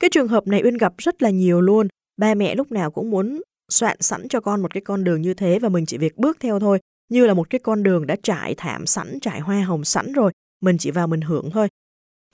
Cái 0.00 0.10
trường 0.10 0.28
hợp 0.28 0.46
này 0.46 0.60
Uyên 0.64 0.76
gặp 0.76 0.92
rất 0.98 1.22
là 1.22 1.30
nhiều 1.30 1.60
luôn. 1.60 1.88
Ba 2.16 2.34
mẹ 2.34 2.54
lúc 2.54 2.72
nào 2.72 2.90
cũng 2.90 3.10
muốn 3.10 3.40
soạn 3.72 3.96
sẵn 4.00 4.28
cho 4.28 4.40
con 4.40 4.62
một 4.62 4.74
cái 4.74 4.80
con 4.80 5.04
đường 5.04 5.22
như 5.22 5.34
thế 5.34 5.58
và 5.58 5.68
mình 5.68 5.86
chỉ 5.86 5.98
việc 5.98 6.16
bước 6.16 6.36
theo 6.40 6.60
thôi, 6.60 6.78
như 7.08 7.26
là 7.26 7.34
một 7.34 7.50
cái 7.50 7.58
con 7.58 7.82
đường 7.82 8.06
đã 8.06 8.16
trải 8.22 8.54
thảm 8.56 8.86
sẵn, 8.86 9.20
trải 9.20 9.40
hoa 9.40 9.62
hồng 9.62 9.84
sẵn 9.84 10.12
rồi, 10.12 10.32
mình 10.62 10.78
chỉ 10.78 10.90
vào 10.90 11.06
mình 11.06 11.20
hưởng 11.20 11.50
thôi. 11.50 11.68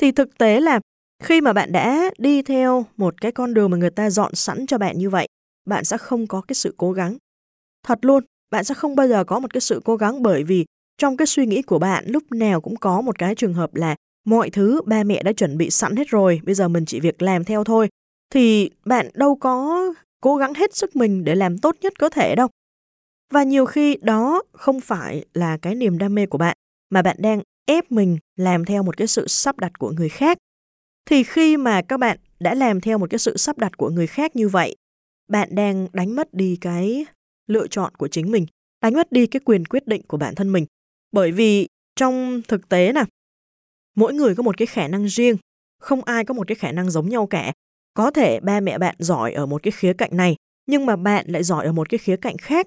Thì 0.01 0.13
thực 0.13 0.39
tế 0.39 0.61
là 0.61 0.81
khi 1.23 1.41
mà 1.41 1.53
bạn 1.53 1.73
đã 1.73 2.11
đi 2.19 2.43
theo 2.43 2.87
một 2.97 3.21
cái 3.21 3.33
con 3.33 3.55
đường 3.55 3.71
mà 3.71 3.77
người 3.77 3.91
ta 3.91 4.11
dọn 4.11 4.35
sẵn 4.35 4.67
cho 4.67 4.79
bạn 4.79 4.99
như 4.99 5.11
vậy, 5.11 5.29
bạn 5.65 5.85
sẽ 5.85 5.99
không 5.99 6.27
có 6.27 6.41
cái 6.41 6.55
sự 6.55 6.75
cố 6.77 6.93
gắng. 6.93 7.17
Thật 7.83 7.99
luôn, 8.03 8.25
bạn 8.51 8.65
sẽ 8.65 8.75
không 8.75 8.97
bao 8.97 9.09
giờ 9.09 9.25
có 9.25 9.41
một 9.41 9.53
cái 9.53 9.61
sự 9.61 9.81
cố 9.85 9.97
gắng 9.97 10.23
bởi 10.23 10.45
vì 10.45 10.65
trong 10.99 11.17
cái 11.17 11.27
suy 11.27 11.47
nghĩ 11.47 11.63
của 11.63 11.79
bạn 11.79 12.05
lúc 12.07 12.33
nào 12.33 12.61
cũng 12.61 12.77
có 12.77 13.01
một 13.01 13.19
cái 13.19 13.35
trường 13.35 13.55
hợp 13.55 13.75
là 13.75 13.97
mọi 14.25 14.51
thứ 14.51 14.81
ba 14.87 15.05
mẹ 15.05 15.23
đã 15.23 15.33
chuẩn 15.33 15.59
bị 15.59 15.71
sẵn 15.71 15.97
hết 15.97 16.09
rồi, 16.09 16.41
bây 16.45 16.55
giờ 16.55 16.69
mình 16.69 16.85
chỉ 16.85 17.01
việc 17.01 17.23
làm 17.23 17.45
theo 17.45 17.65
thôi. 17.65 17.89
Thì 18.31 18.71
bạn 18.85 19.09
đâu 19.15 19.37
có 19.37 19.85
cố 20.21 20.37
gắng 20.37 20.55
hết 20.55 20.77
sức 20.77 20.97
mình 20.97 21.25
để 21.25 21.35
làm 21.35 21.59
tốt 21.59 21.77
nhất 21.81 21.99
có 21.99 22.09
thể 22.09 22.35
đâu. 22.35 22.49
Và 23.31 23.43
nhiều 23.43 23.67
khi 23.67 23.97
đó 24.03 24.43
không 24.53 24.81
phải 24.81 25.25
là 25.35 25.57
cái 25.57 25.75
niềm 25.75 25.99
đam 25.99 26.15
mê 26.15 26.27
của 26.27 26.39
bạn, 26.39 26.57
mà 26.91 27.03
bạn 27.03 27.17
đang 27.21 27.43
ép 27.67 27.93
mình 27.93 28.19
làm 28.37 28.65
theo 28.65 28.83
một 28.83 28.97
cái 28.97 29.07
sự 29.07 29.29
sắp 29.29 29.59
đặt 29.59 29.79
của 29.79 29.91
người 29.91 30.09
khác. 30.09 30.39
Thì 31.11 31.23
khi 31.23 31.57
mà 31.57 31.83
các 31.83 31.97
bạn 31.97 32.19
đã 32.41 32.55
làm 32.55 32.81
theo 32.81 32.99
một 32.99 33.11
cái 33.11 33.19
sự 33.19 33.37
sắp 33.37 33.59
đặt 33.59 33.77
của 33.77 33.91
người 33.91 34.07
khác 34.07 34.37
như 34.37 34.49
vậy, 34.49 34.77
bạn 35.33 35.49
đang 35.55 35.87
đánh 35.93 36.17
mất 36.17 36.35
đi 36.35 36.59
cái 36.61 37.05
lựa 37.47 37.67
chọn 37.67 37.95
của 37.95 38.09
chính 38.09 38.31
mình, 38.31 38.47
đánh 38.83 38.95
mất 38.95 39.13
đi 39.13 39.27
cái 39.27 39.41
quyền 39.45 39.65
quyết 39.65 39.87
định 39.87 40.03
của 40.07 40.17
bản 40.17 40.35
thân 40.35 40.53
mình. 40.53 40.67
Bởi 41.13 41.33
vì 41.33 41.69
trong 41.97 42.43
thực 42.49 42.69
tế 42.69 42.93
nè, 42.93 43.05
mỗi 43.95 44.15
người 44.15 44.35
có 44.35 44.43
một 44.43 44.57
cái 44.57 44.67
khả 44.67 44.89
năng 44.89 45.09
riêng, 45.09 45.37
không 45.79 46.05
ai 46.05 46.25
có 46.25 46.35
một 46.35 46.47
cái 46.47 46.55
khả 46.55 46.73
năng 46.73 46.91
giống 46.91 47.09
nhau 47.09 47.27
cả. 47.27 47.53
Có 47.95 48.11
thể 48.11 48.41
ba 48.41 48.61
mẹ 48.61 48.79
bạn 48.79 48.95
giỏi 48.99 49.33
ở 49.33 49.47
một 49.47 49.63
cái 49.63 49.73
khía 49.73 49.93
cạnh 49.93 50.17
này, 50.17 50.37
nhưng 50.67 50.87
mà 50.87 50.97
bạn 50.97 51.27
lại 51.29 51.43
giỏi 51.43 51.67
ở 51.67 51.73
một 51.73 51.89
cái 51.89 51.99
khía 51.99 52.17
cạnh 52.17 52.37
khác. 52.39 52.67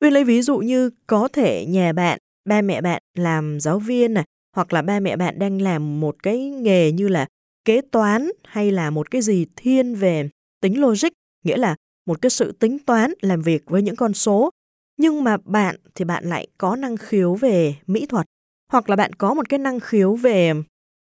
Uyên 0.00 0.12
lấy 0.12 0.24
ví 0.24 0.42
dụ 0.42 0.58
như 0.58 0.90
có 1.06 1.28
thể 1.28 1.66
nhà 1.66 1.92
bạn, 1.92 2.18
ba 2.48 2.62
mẹ 2.62 2.80
bạn 2.80 3.02
làm 3.14 3.60
giáo 3.60 3.78
viên 3.78 4.14
này, 4.14 4.24
hoặc 4.56 4.72
là 4.72 4.82
ba 4.82 5.00
mẹ 5.00 5.16
bạn 5.16 5.38
đang 5.38 5.62
làm 5.62 6.00
một 6.00 6.22
cái 6.22 6.50
nghề 6.50 6.92
như 6.92 7.08
là 7.08 7.26
kế 7.64 7.80
toán 7.80 8.30
hay 8.44 8.70
là 8.70 8.90
một 8.90 9.10
cái 9.10 9.22
gì 9.22 9.46
thiên 9.56 9.94
về 9.94 10.28
tính 10.60 10.80
logic, 10.80 11.08
nghĩa 11.44 11.56
là 11.56 11.76
một 12.06 12.22
cái 12.22 12.30
sự 12.30 12.52
tính 12.52 12.78
toán 12.78 13.12
làm 13.20 13.42
việc 13.42 13.62
với 13.66 13.82
những 13.82 13.96
con 13.96 14.14
số. 14.14 14.50
Nhưng 14.98 15.24
mà 15.24 15.36
bạn 15.44 15.76
thì 15.94 16.04
bạn 16.04 16.24
lại 16.24 16.46
có 16.58 16.76
năng 16.76 16.96
khiếu 16.96 17.34
về 17.34 17.74
mỹ 17.86 18.06
thuật, 18.06 18.26
hoặc 18.72 18.90
là 18.90 18.96
bạn 18.96 19.12
có 19.12 19.34
một 19.34 19.48
cái 19.48 19.58
năng 19.58 19.80
khiếu 19.80 20.14
về 20.14 20.52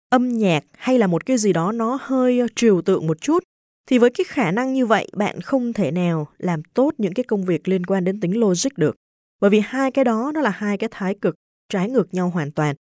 âm 0.10 0.30
nhạc 0.30 0.63
hay 0.78 0.98
là 0.98 1.07
một 1.07 1.25
cái 1.25 1.38
gì 1.38 1.54
đó 1.54 1.72
nó 1.72 1.98
hơi 2.02 2.42
trừu 2.56 2.81
tượng 2.81 3.07
một 3.07 3.22
chút 3.22 3.44
thì 3.90 3.98
với 3.98 4.10
cái 4.10 4.25
khả 4.27 4.51
năng 4.51 4.74
như 4.74 4.86
vậy 4.86 5.08
bạn 5.13 5.41
không 5.41 5.74
thể 5.74 5.91
nào 5.91 6.27
làm 6.38 6.63
tốt 6.63 6.94
những 6.98 7.13
cái 7.13 7.24
công 7.24 7.46
việc 7.46 7.68
liên 7.68 7.86
quan 7.86 8.03
đến 8.03 8.20
tính 8.20 8.39
logic 8.39 8.77
được 8.77 8.96
bởi 9.41 9.50
vì 9.50 9.60
hai 9.60 9.91
cái 9.91 10.06
đó 10.06 10.32
nó 10.34 10.41
là 10.41 10.50
hai 10.50 10.77
cái 10.77 10.89
thái 10.91 11.15
cực 11.22 11.36
trái 11.70 11.89
ngược 11.89 12.13
nhau 12.13 12.29
hoàn 12.29 12.51
toàn 12.51 12.75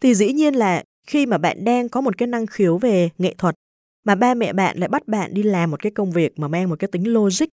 thì 0.00 0.14
dĩ 0.14 0.32
nhiên 0.32 0.54
là 0.54 0.84
khi 1.06 1.26
mà 1.26 1.38
bạn 1.38 1.64
đang 1.64 1.88
có 1.88 2.00
một 2.00 2.18
cái 2.18 2.26
năng 2.26 2.46
khiếu 2.46 2.78
về 2.78 3.10
nghệ 3.18 3.34
thuật 3.38 3.54
mà 4.04 4.14
ba 4.14 4.34
mẹ 4.34 4.52
bạn 4.52 4.78
lại 4.78 4.88
bắt 4.88 5.08
bạn 5.08 5.34
đi 5.34 5.42
làm 5.42 5.70
một 5.70 5.82
cái 5.82 5.92
công 5.92 6.12
việc 6.12 6.38
mà 6.38 6.48
mang 6.48 6.68
một 6.68 6.78
cái 6.78 6.88
tính 6.92 7.12
logic 7.12 7.46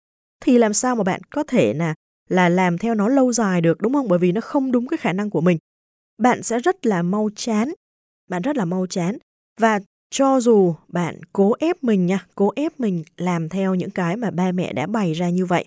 thì 0.41 0.59
làm 0.59 0.75
sao 0.75 0.97
mà 0.97 1.05
bạn 1.05 1.21
có 1.31 1.45
thể 1.45 1.75
là 1.75 1.95
là 2.29 2.49
làm 2.49 2.79
theo 2.79 2.95
nó 2.95 3.09
lâu 3.09 3.33
dài 3.33 3.61
được, 3.61 3.81
đúng 3.81 3.93
không? 3.93 4.09
Bởi 4.09 4.19
vì 4.19 4.33
nó 4.33 4.41
không 4.41 4.73
đúng 4.73 4.87
cái 4.87 4.97
khả 4.97 5.13
năng 5.13 5.31
của 5.31 5.41
mình. 5.41 5.59
Bạn 6.19 6.43
sẽ 6.43 6.59
rất 6.59 6.87
là 6.87 7.03
mau 7.03 7.31
chán. 7.37 7.73
Bạn 8.29 8.43
rất 8.43 8.57
là 8.57 8.65
mau 8.65 8.87
chán. 8.87 9.19
Và 9.61 9.81
cho 10.11 10.41
dù 10.41 10.75
bạn 10.89 11.21
cố 11.33 11.55
ép 11.59 11.85
mình 11.85 12.07
nha, 12.07 12.27
cố 12.35 12.53
ép 12.57 12.81
mình 12.81 13.03
làm 13.17 13.49
theo 13.49 13.75
những 13.75 13.91
cái 13.91 14.17
mà 14.17 14.31
ba 14.31 14.53
mẹ 14.53 14.73
đã 14.73 14.87
bày 14.87 15.13
ra 15.13 15.31
như 15.31 15.47
vậy, 15.47 15.65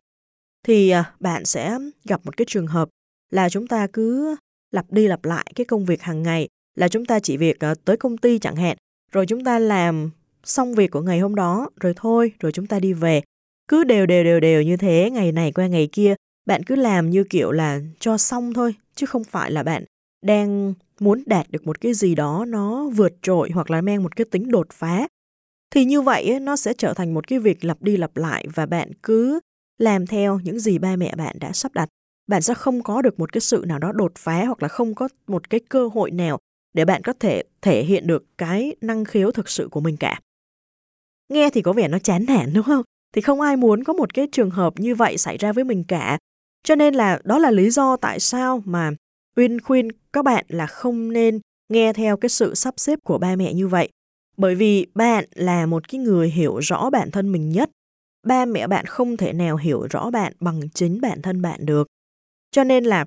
thì 0.67 0.89
à, 0.89 1.13
bạn 1.19 1.45
sẽ 1.45 1.77
gặp 2.05 2.21
một 2.25 2.37
cái 2.37 2.45
trường 2.49 2.67
hợp 2.67 2.89
là 3.31 3.49
chúng 3.49 3.67
ta 3.67 3.87
cứ 3.93 4.35
lặp 4.71 4.91
đi 4.91 5.07
lặp 5.07 5.25
lại 5.25 5.51
cái 5.55 5.65
công 5.65 5.85
việc 5.85 6.01
hàng 6.01 6.23
ngày, 6.23 6.47
là 6.75 6.87
chúng 6.87 7.05
ta 7.05 7.19
chỉ 7.19 7.37
việc 7.37 7.59
à, 7.59 7.75
tới 7.85 7.97
công 7.97 8.17
ty 8.17 8.39
chẳng 8.39 8.55
hạn, 8.55 8.77
rồi 9.11 9.25
chúng 9.25 9.43
ta 9.43 9.59
làm 9.59 10.09
xong 10.43 10.73
việc 10.73 10.91
của 10.91 11.01
ngày 11.01 11.19
hôm 11.19 11.35
đó, 11.35 11.69
rồi 11.79 11.93
thôi, 11.95 12.31
rồi 12.39 12.51
chúng 12.51 12.67
ta 12.67 12.79
đi 12.79 12.93
về 12.93 13.21
cứ 13.67 13.83
đều 13.83 14.05
đều 14.05 14.23
đều 14.23 14.39
đều 14.39 14.61
như 14.61 14.77
thế, 14.77 15.09
ngày 15.11 15.31
này 15.31 15.51
qua 15.51 15.67
ngày 15.67 15.89
kia, 15.91 16.15
bạn 16.45 16.63
cứ 16.63 16.75
làm 16.75 17.09
như 17.09 17.23
kiểu 17.23 17.51
là 17.51 17.79
cho 17.99 18.17
xong 18.17 18.53
thôi, 18.53 18.75
chứ 18.95 19.05
không 19.05 19.23
phải 19.23 19.51
là 19.51 19.63
bạn 19.63 19.83
đang 20.25 20.73
muốn 20.99 21.23
đạt 21.25 21.51
được 21.51 21.67
một 21.67 21.81
cái 21.81 21.93
gì 21.93 22.15
đó 22.15 22.45
nó 22.47 22.89
vượt 22.95 23.13
trội 23.21 23.49
hoặc 23.53 23.71
là 23.71 23.81
mang 23.81 24.03
một 24.03 24.15
cái 24.15 24.25
tính 24.31 24.51
đột 24.51 24.67
phá. 24.73 25.07
Thì 25.75 25.85
như 25.85 26.01
vậy 26.01 26.39
nó 26.39 26.55
sẽ 26.55 26.73
trở 26.73 26.93
thành 26.93 27.13
một 27.13 27.27
cái 27.27 27.39
việc 27.39 27.65
lặp 27.65 27.81
đi 27.81 27.97
lặp 27.97 28.17
lại 28.17 28.47
và 28.55 28.65
bạn 28.65 28.91
cứ 29.03 29.39
làm 29.77 30.07
theo 30.07 30.39
những 30.43 30.59
gì 30.59 30.77
ba 30.77 30.95
mẹ 30.95 31.15
bạn 31.17 31.35
đã 31.39 31.51
sắp 31.53 31.73
đặt. 31.73 31.89
Bạn 32.27 32.41
sẽ 32.41 32.53
không 32.53 32.83
có 32.83 33.01
được 33.01 33.19
một 33.19 33.31
cái 33.31 33.41
sự 33.41 33.63
nào 33.67 33.79
đó 33.79 33.91
đột 33.91 34.11
phá 34.17 34.45
hoặc 34.45 34.61
là 34.63 34.67
không 34.67 34.95
có 34.95 35.07
một 35.27 35.49
cái 35.49 35.59
cơ 35.69 35.87
hội 35.93 36.11
nào 36.11 36.39
để 36.73 36.85
bạn 36.85 37.01
có 37.03 37.13
thể 37.19 37.43
thể 37.61 37.83
hiện 37.83 38.07
được 38.07 38.25
cái 38.37 38.75
năng 38.81 39.05
khiếu 39.05 39.31
thực 39.31 39.49
sự 39.49 39.67
của 39.71 39.79
mình 39.81 39.97
cả. 39.97 40.19
Nghe 41.29 41.49
thì 41.49 41.61
có 41.61 41.73
vẻ 41.73 41.87
nó 41.87 41.99
chán 41.99 42.25
nản, 42.27 42.53
đúng 42.53 42.63
không? 42.63 42.83
Thì 43.13 43.21
không 43.21 43.41
ai 43.41 43.57
muốn 43.57 43.83
có 43.83 43.93
một 43.93 44.13
cái 44.13 44.27
trường 44.31 44.49
hợp 44.49 44.73
như 44.79 44.95
vậy 44.95 45.17
xảy 45.17 45.37
ra 45.37 45.53
với 45.53 45.63
mình 45.63 45.83
cả 45.83 46.17
cho 46.63 46.75
nên 46.75 46.93
là 46.93 47.19
đó 47.23 47.39
là 47.39 47.51
lý 47.51 47.69
do 47.69 47.97
tại 47.97 48.19
sao 48.19 48.61
mà 48.65 48.91
Uyên 49.35 49.61
khuyên 49.61 49.87
các 50.13 50.25
bạn 50.25 50.45
là 50.47 50.67
không 50.67 51.13
nên 51.13 51.39
nghe 51.69 51.93
theo 51.93 52.17
cái 52.17 52.29
sự 52.29 52.55
sắp 52.55 52.73
xếp 52.77 52.99
của 53.03 53.17
ba 53.17 53.35
mẹ 53.35 53.53
như 53.53 53.67
vậy. 53.67 53.89
Bởi 54.37 54.55
vì 54.55 54.87
bạn 54.95 55.25
là 55.33 55.65
một 55.65 55.87
cái 55.87 55.99
người 55.99 56.29
hiểu 56.29 56.57
rõ 56.57 56.89
bản 56.89 57.11
thân 57.11 57.31
mình 57.31 57.49
nhất. 57.49 57.69
ba 58.27 58.45
mẹ 58.45 58.67
bạn 58.67 58.85
không 58.85 59.17
thể 59.17 59.33
nào 59.33 59.57
hiểu 59.57 59.87
rõ 59.89 60.09
bạn 60.09 60.33
bằng 60.39 60.69
chính 60.73 61.01
bản 61.01 61.21
thân 61.21 61.41
bạn 61.41 61.65
được. 61.65 61.87
Cho 62.51 62.63
nên 62.63 62.83
là 62.83 63.05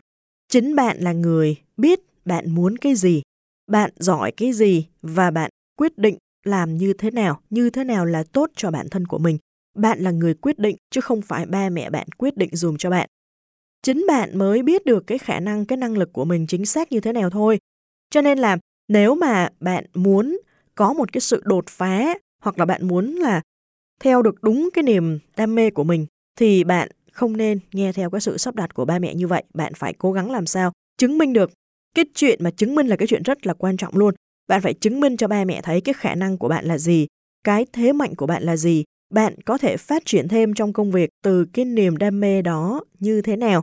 chính 0.48 0.76
bạn 0.76 0.98
là 0.98 1.12
người 1.12 1.56
biết 1.76 2.00
bạn 2.24 2.54
muốn 2.54 2.76
cái 2.76 2.94
gì, 2.94 3.22
bạn 3.70 3.90
giỏi 3.96 4.32
cái 4.32 4.52
gì 4.52 4.86
và 5.02 5.30
bạn 5.30 5.50
quyết 5.76 5.98
định 5.98 6.18
làm 6.44 6.76
như 6.76 6.92
thế 6.92 7.10
nào, 7.10 7.40
như 7.50 7.70
thế 7.70 7.84
nào 7.84 8.06
là 8.06 8.24
tốt 8.32 8.50
cho 8.56 8.70
bản 8.70 8.88
thân 8.90 9.06
của 9.06 9.18
mình. 9.18 9.38
Bạn 9.76 10.00
là 10.00 10.10
người 10.10 10.34
quyết 10.34 10.58
định 10.58 10.76
chứ 10.90 11.00
không 11.00 11.22
phải 11.22 11.46
ba 11.46 11.68
mẹ 11.68 11.90
bạn 11.90 12.06
quyết 12.18 12.36
định 12.36 12.50
dùm 12.52 12.76
cho 12.76 12.90
bạn. 12.90 13.08
Chính 13.82 14.04
bạn 14.08 14.38
mới 14.38 14.62
biết 14.62 14.84
được 14.84 15.06
cái 15.06 15.18
khả 15.18 15.40
năng, 15.40 15.64
cái 15.64 15.76
năng 15.76 15.98
lực 15.98 16.12
của 16.12 16.24
mình 16.24 16.46
chính 16.46 16.66
xác 16.66 16.92
như 16.92 17.00
thế 17.00 17.12
nào 17.12 17.30
thôi. 17.30 17.58
Cho 18.10 18.20
nên 18.20 18.38
là 18.38 18.56
nếu 18.88 19.14
mà 19.14 19.48
bạn 19.60 19.84
muốn 19.94 20.38
có 20.74 20.92
một 20.92 21.12
cái 21.12 21.20
sự 21.20 21.42
đột 21.44 21.64
phá 21.68 22.14
hoặc 22.42 22.58
là 22.58 22.64
bạn 22.64 22.88
muốn 22.88 23.06
là 23.14 23.42
theo 24.00 24.22
được 24.22 24.42
đúng 24.42 24.68
cái 24.74 24.82
niềm 24.82 25.18
đam 25.36 25.54
mê 25.54 25.70
của 25.70 25.84
mình 25.84 26.06
thì 26.38 26.64
bạn 26.64 26.88
không 27.12 27.36
nên 27.36 27.58
nghe 27.72 27.92
theo 27.92 28.10
cái 28.10 28.20
sự 28.20 28.38
sắp 28.38 28.54
đặt 28.54 28.74
của 28.74 28.84
ba 28.84 28.98
mẹ 28.98 29.14
như 29.14 29.26
vậy. 29.26 29.44
Bạn 29.54 29.74
phải 29.74 29.92
cố 29.92 30.12
gắng 30.12 30.30
làm 30.30 30.46
sao 30.46 30.72
chứng 30.98 31.18
minh 31.18 31.32
được 31.32 31.50
cái 31.94 32.04
chuyện 32.14 32.44
mà 32.44 32.50
chứng 32.50 32.74
minh 32.74 32.86
là 32.86 32.96
cái 32.96 33.08
chuyện 33.08 33.22
rất 33.22 33.46
là 33.46 33.54
quan 33.54 33.76
trọng 33.76 33.96
luôn. 33.96 34.14
Bạn 34.48 34.62
phải 34.62 34.74
chứng 34.74 35.00
minh 35.00 35.16
cho 35.16 35.28
ba 35.28 35.44
mẹ 35.44 35.60
thấy 35.62 35.80
cái 35.80 35.92
khả 35.94 36.14
năng 36.14 36.38
của 36.38 36.48
bạn 36.48 36.64
là 36.64 36.78
gì, 36.78 37.06
cái 37.44 37.66
thế 37.72 37.92
mạnh 37.92 38.14
của 38.14 38.26
bạn 38.26 38.42
là 38.42 38.56
gì, 38.56 38.84
bạn 39.10 39.34
có 39.42 39.58
thể 39.58 39.76
phát 39.76 40.02
triển 40.06 40.28
thêm 40.28 40.54
trong 40.54 40.72
công 40.72 40.90
việc 40.90 41.10
từ 41.22 41.44
cái 41.52 41.64
niềm 41.64 41.96
đam 41.96 42.20
mê 42.20 42.42
đó 42.42 42.84
như 42.98 43.22
thế 43.22 43.36
nào. 43.36 43.62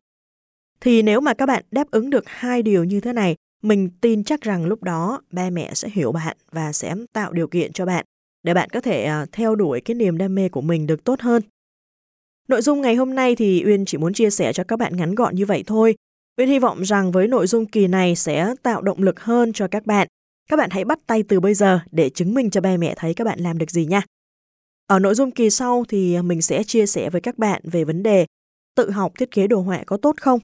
Thì 0.82 1.02
nếu 1.02 1.22
mà 1.22 1.34
các 1.34 1.46
bạn 1.46 1.64
đáp 1.72 1.92
ứng 1.92 2.10
được 2.10 2.24
hai 2.28 2.62
điều 2.62 2.84
như 2.84 3.00
thế 3.00 3.14
này, 3.14 3.36
mình 3.64 3.90
tin 4.02 4.24
chắc 4.24 4.42
rằng 4.42 4.66
lúc 4.66 4.84
đó 4.84 5.22
ba 5.32 5.50
mẹ 5.50 5.74
sẽ 5.74 5.90
hiểu 5.94 6.12
bạn 6.12 6.38
và 6.52 6.72
sẽ 6.74 6.96
tạo 7.14 7.34
điều 7.34 7.48
kiện 7.48 7.74
cho 7.74 7.86
bạn 7.86 8.06
để 8.44 8.54
bạn 8.54 8.70
có 8.70 8.82
thể 8.82 9.04
ờ, 9.04 9.26
theo 9.32 9.56
đuổi 9.56 9.82
cái 9.82 9.96
niềm 9.96 10.18
đam 10.18 10.36
mê 10.36 10.50
của 10.50 10.62
mình 10.62 10.88
được 10.88 11.04
tốt 11.04 11.22
hơn. 11.22 11.42
Nội 12.48 12.62
dung 12.62 12.82
ngày 12.82 12.96
hôm 12.96 13.16
nay 13.16 13.36
thì 13.36 13.64
Uyên 13.66 13.86
chỉ 13.86 13.98
muốn 13.98 14.14
chia 14.14 14.30
sẻ 14.30 14.54
cho 14.54 14.64
các 14.64 14.80
bạn 14.80 14.98
ngắn 14.98 15.16
gọn 15.16 15.36
như 15.36 15.46
vậy 15.46 15.64
thôi. 15.68 15.96
Uyên 16.38 16.50
hy 16.50 16.60
vọng 16.60 16.82
rằng 16.82 17.12
với 17.12 17.28
nội 17.28 17.48
dung 17.48 17.66
kỳ 17.66 17.88
này 17.88 18.16
sẽ 18.16 18.56
tạo 18.64 18.82
động 18.82 19.04
lực 19.04 19.20
hơn 19.20 19.54
cho 19.54 19.68
các 19.68 19.86
bạn. 19.86 20.08
Các 20.50 20.58
bạn 20.58 20.70
hãy 20.70 20.86
bắt 20.86 21.00
tay 21.08 21.24
từ 21.28 21.40
bây 21.40 21.54
giờ 21.54 21.80
để 21.92 22.10
chứng 22.10 22.34
minh 22.34 22.50
cho 22.50 22.62
ba 22.62 22.78
mẹ 22.78 22.94
thấy 22.98 23.14
các 23.14 23.24
bạn 23.24 23.40
làm 23.40 23.58
được 23.58 23.72
gì 23.72 23.86
nha. 23.86 24.02
Ở 24.88 25.00
nội 25.00 25.16
dung 25.16 25.32
kỳ 25.32 25.50
sau 25.50 25.84
thì 25.90 26.22
mình 26.22 26.42
sẽ 26.42 26.64
chia 26.64 26.86
sẻ 26.86 27.10
với 27.10 27.22
các 27.22 27.38
bạn 27.38 27.62
về 27.64 27.84
vấn 27.84 28.04
đề 28.04 28.26
tự 28.76 28.92
học 28.92 29.12
thiết 29.20 29.32
kế 29.32 29.48
đồ 29.48 29.62
họa 29.62 29.84
có 29.86 29.98
tốt 29.98 30.16
không? 30.22 30.40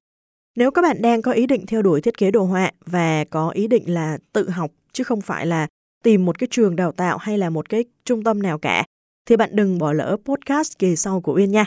Nếu 0.55 0.71
các 0.71 0.81
bạn 0.81 1.01
đang 1.01 1.21
có 1.21 1.31
ý 1.31 1.47
định 1.47 1.65
theo 1.65 1.81
đuổi 1.81 2.01
thiết 2.01 2.17
kế 2.17 2.31
đồ 2.31 2.43
họa 2.43 2.71
và 2.85 3.25
có 3.29 3.49
ý 3.49 3.67
định 3.67 3.93
là 3.93 4.17
tự 4.33 4.49
học 4.49 4.71
chứ 4.93 5.03
không 5.03 5.21
phải 5.21 5.45
là 5.45 5.67
tìm 6.03 6.25
một 6.25 6.39
cái 6.39 6.47
trường 6.51 6.75
đào 6.75 6.91
tạo 6.91 7.17
hay 7.17 7.37
là 7.37 7.49
một 7.49 7.69
cái 7.69 7.85
trung 8.05 8.23
tâm 8.23 8.41
nào 8.41 8.57
cả, 8.57 8.83
thì 9.25 9.37
bạn 9.37 9.49
đừng 9.53 9.77
bỏ 9.77 9.93
lỡ 9.93 10.17
podcast 10.25 10.79
kỳ 10.79 10.95
sau 10.95 11.21
của 11.21 11.35
Uyên 11.35 11.51
nha. 11.51 11.65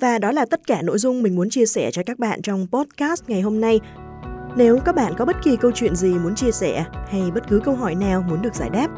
Và 0.00 0.18
đó 0.18 0.32
là 0.32 0.46
tất 0.50 0.66
cả 0.66 0.82
nội 0.82 0.98
dung 0.98 1.22
mình 1.22 1.36
muốn 1.36 1.50
chia 1.50 1.66
sẻ 1.66 1.90
cho 1.90 2.02
các 2.06 2.18
bạn 2.18 2.42
trong 2.42 2.66
podcast 2.72 3.22
ngày 3.28 3.40
hôm 3.40 3.60
nay. 3.60 3.80
Nếu 4.56 4.78
các 4.84 4.94
bạn 4.94 5.12
có 5.18 5.24
bất 5.24 5.36
kỳ 5.44 5.56
câu 5.56 5.70
chuyện 5.74 5.96
gì 5.96 6.08
muốn 6.08 6.34
chia 6.34 6.50
sẻ 6.50 6.84
hay 7.08 7.30
bất 7.34 7.48
cứ 7.48 7.60
câu 7.64 7.74
hỏi 7.74 7.94
nào 7.94 8.24
muốn 8.28 8.42
được 8.42 8.54
giải 8.54 8.70
đáp, 8.70 8.88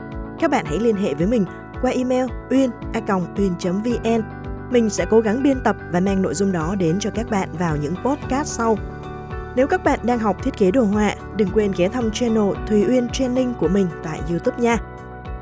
các 0.41 0.51
bạn 0.51 0.65
hãy 0.69 0.79
liên 0.79 0.97
hệ 0.97 1.15
với 1.15 1.27
mình 1.27 1.45
qua 1.83 1.91
email 1.91 2.27
uyên.uyên.vn. 2.51 4.23
Mình 4.71 4.91
sẽ 4.91 5.07
cố 5.11 5.21
gắng 5.21 5.43
biên 5.43 5.61
tập 5.65 5.77
và 5.93 6.01
mang 6.01 6.23
nội 6.23 6.35
dung 6.35 6.53
đó 6.53 6.75
đến 6.79 6.99
cho 7.01 7.11
các 7.11 7.31
bạn 7.31 7.49
vào 7.59 7.77
những 7.77 7.95
podcast 8.05 8.49
sau. 8.49 8.77
Nếu 9.57 9.67
các 9.67 9.85
bạn 9.85 9.99
đang 10.03 10.19
học 10.19 10.37
thiết 10.43 10.57
kế 10.57 10.71
đồ 10.71 10.83
họa, 10.83 11.15
đừng 11.37 11.49
quên 11.55 11.73
ghé 11.77 11.89
thăm 11.89 12.11
channel 12.11 12.53
Thùy 12.69 12.85
Uyên 12.89 13.09
Training 13.09 13.55
của 13.55 13.69
mình 13.69 13.87
tại 14.03 14.21
YouTube 14.31 14.57
nha. 14.59 14.79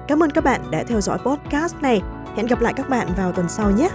Cảm 0.08 0.22
ơn 0.22 0.30
các 0.30 0.44
bạn 0.44 0.60
đã 0.70 0.82
theo 0.82 1.00
dõi 1.00 1.18
podcast 1.18 1.76
này. 1.80 2.02
Hẹn 2.36 2.46
gặp 2.46 2.60
lại 2.60 2.72
các 2.76 2.88
bạn 2.88 3.08
vào 3.16 3.32
tuần 3.32 3.48
sau 3.48 3.70
nhé. 3.70 3.88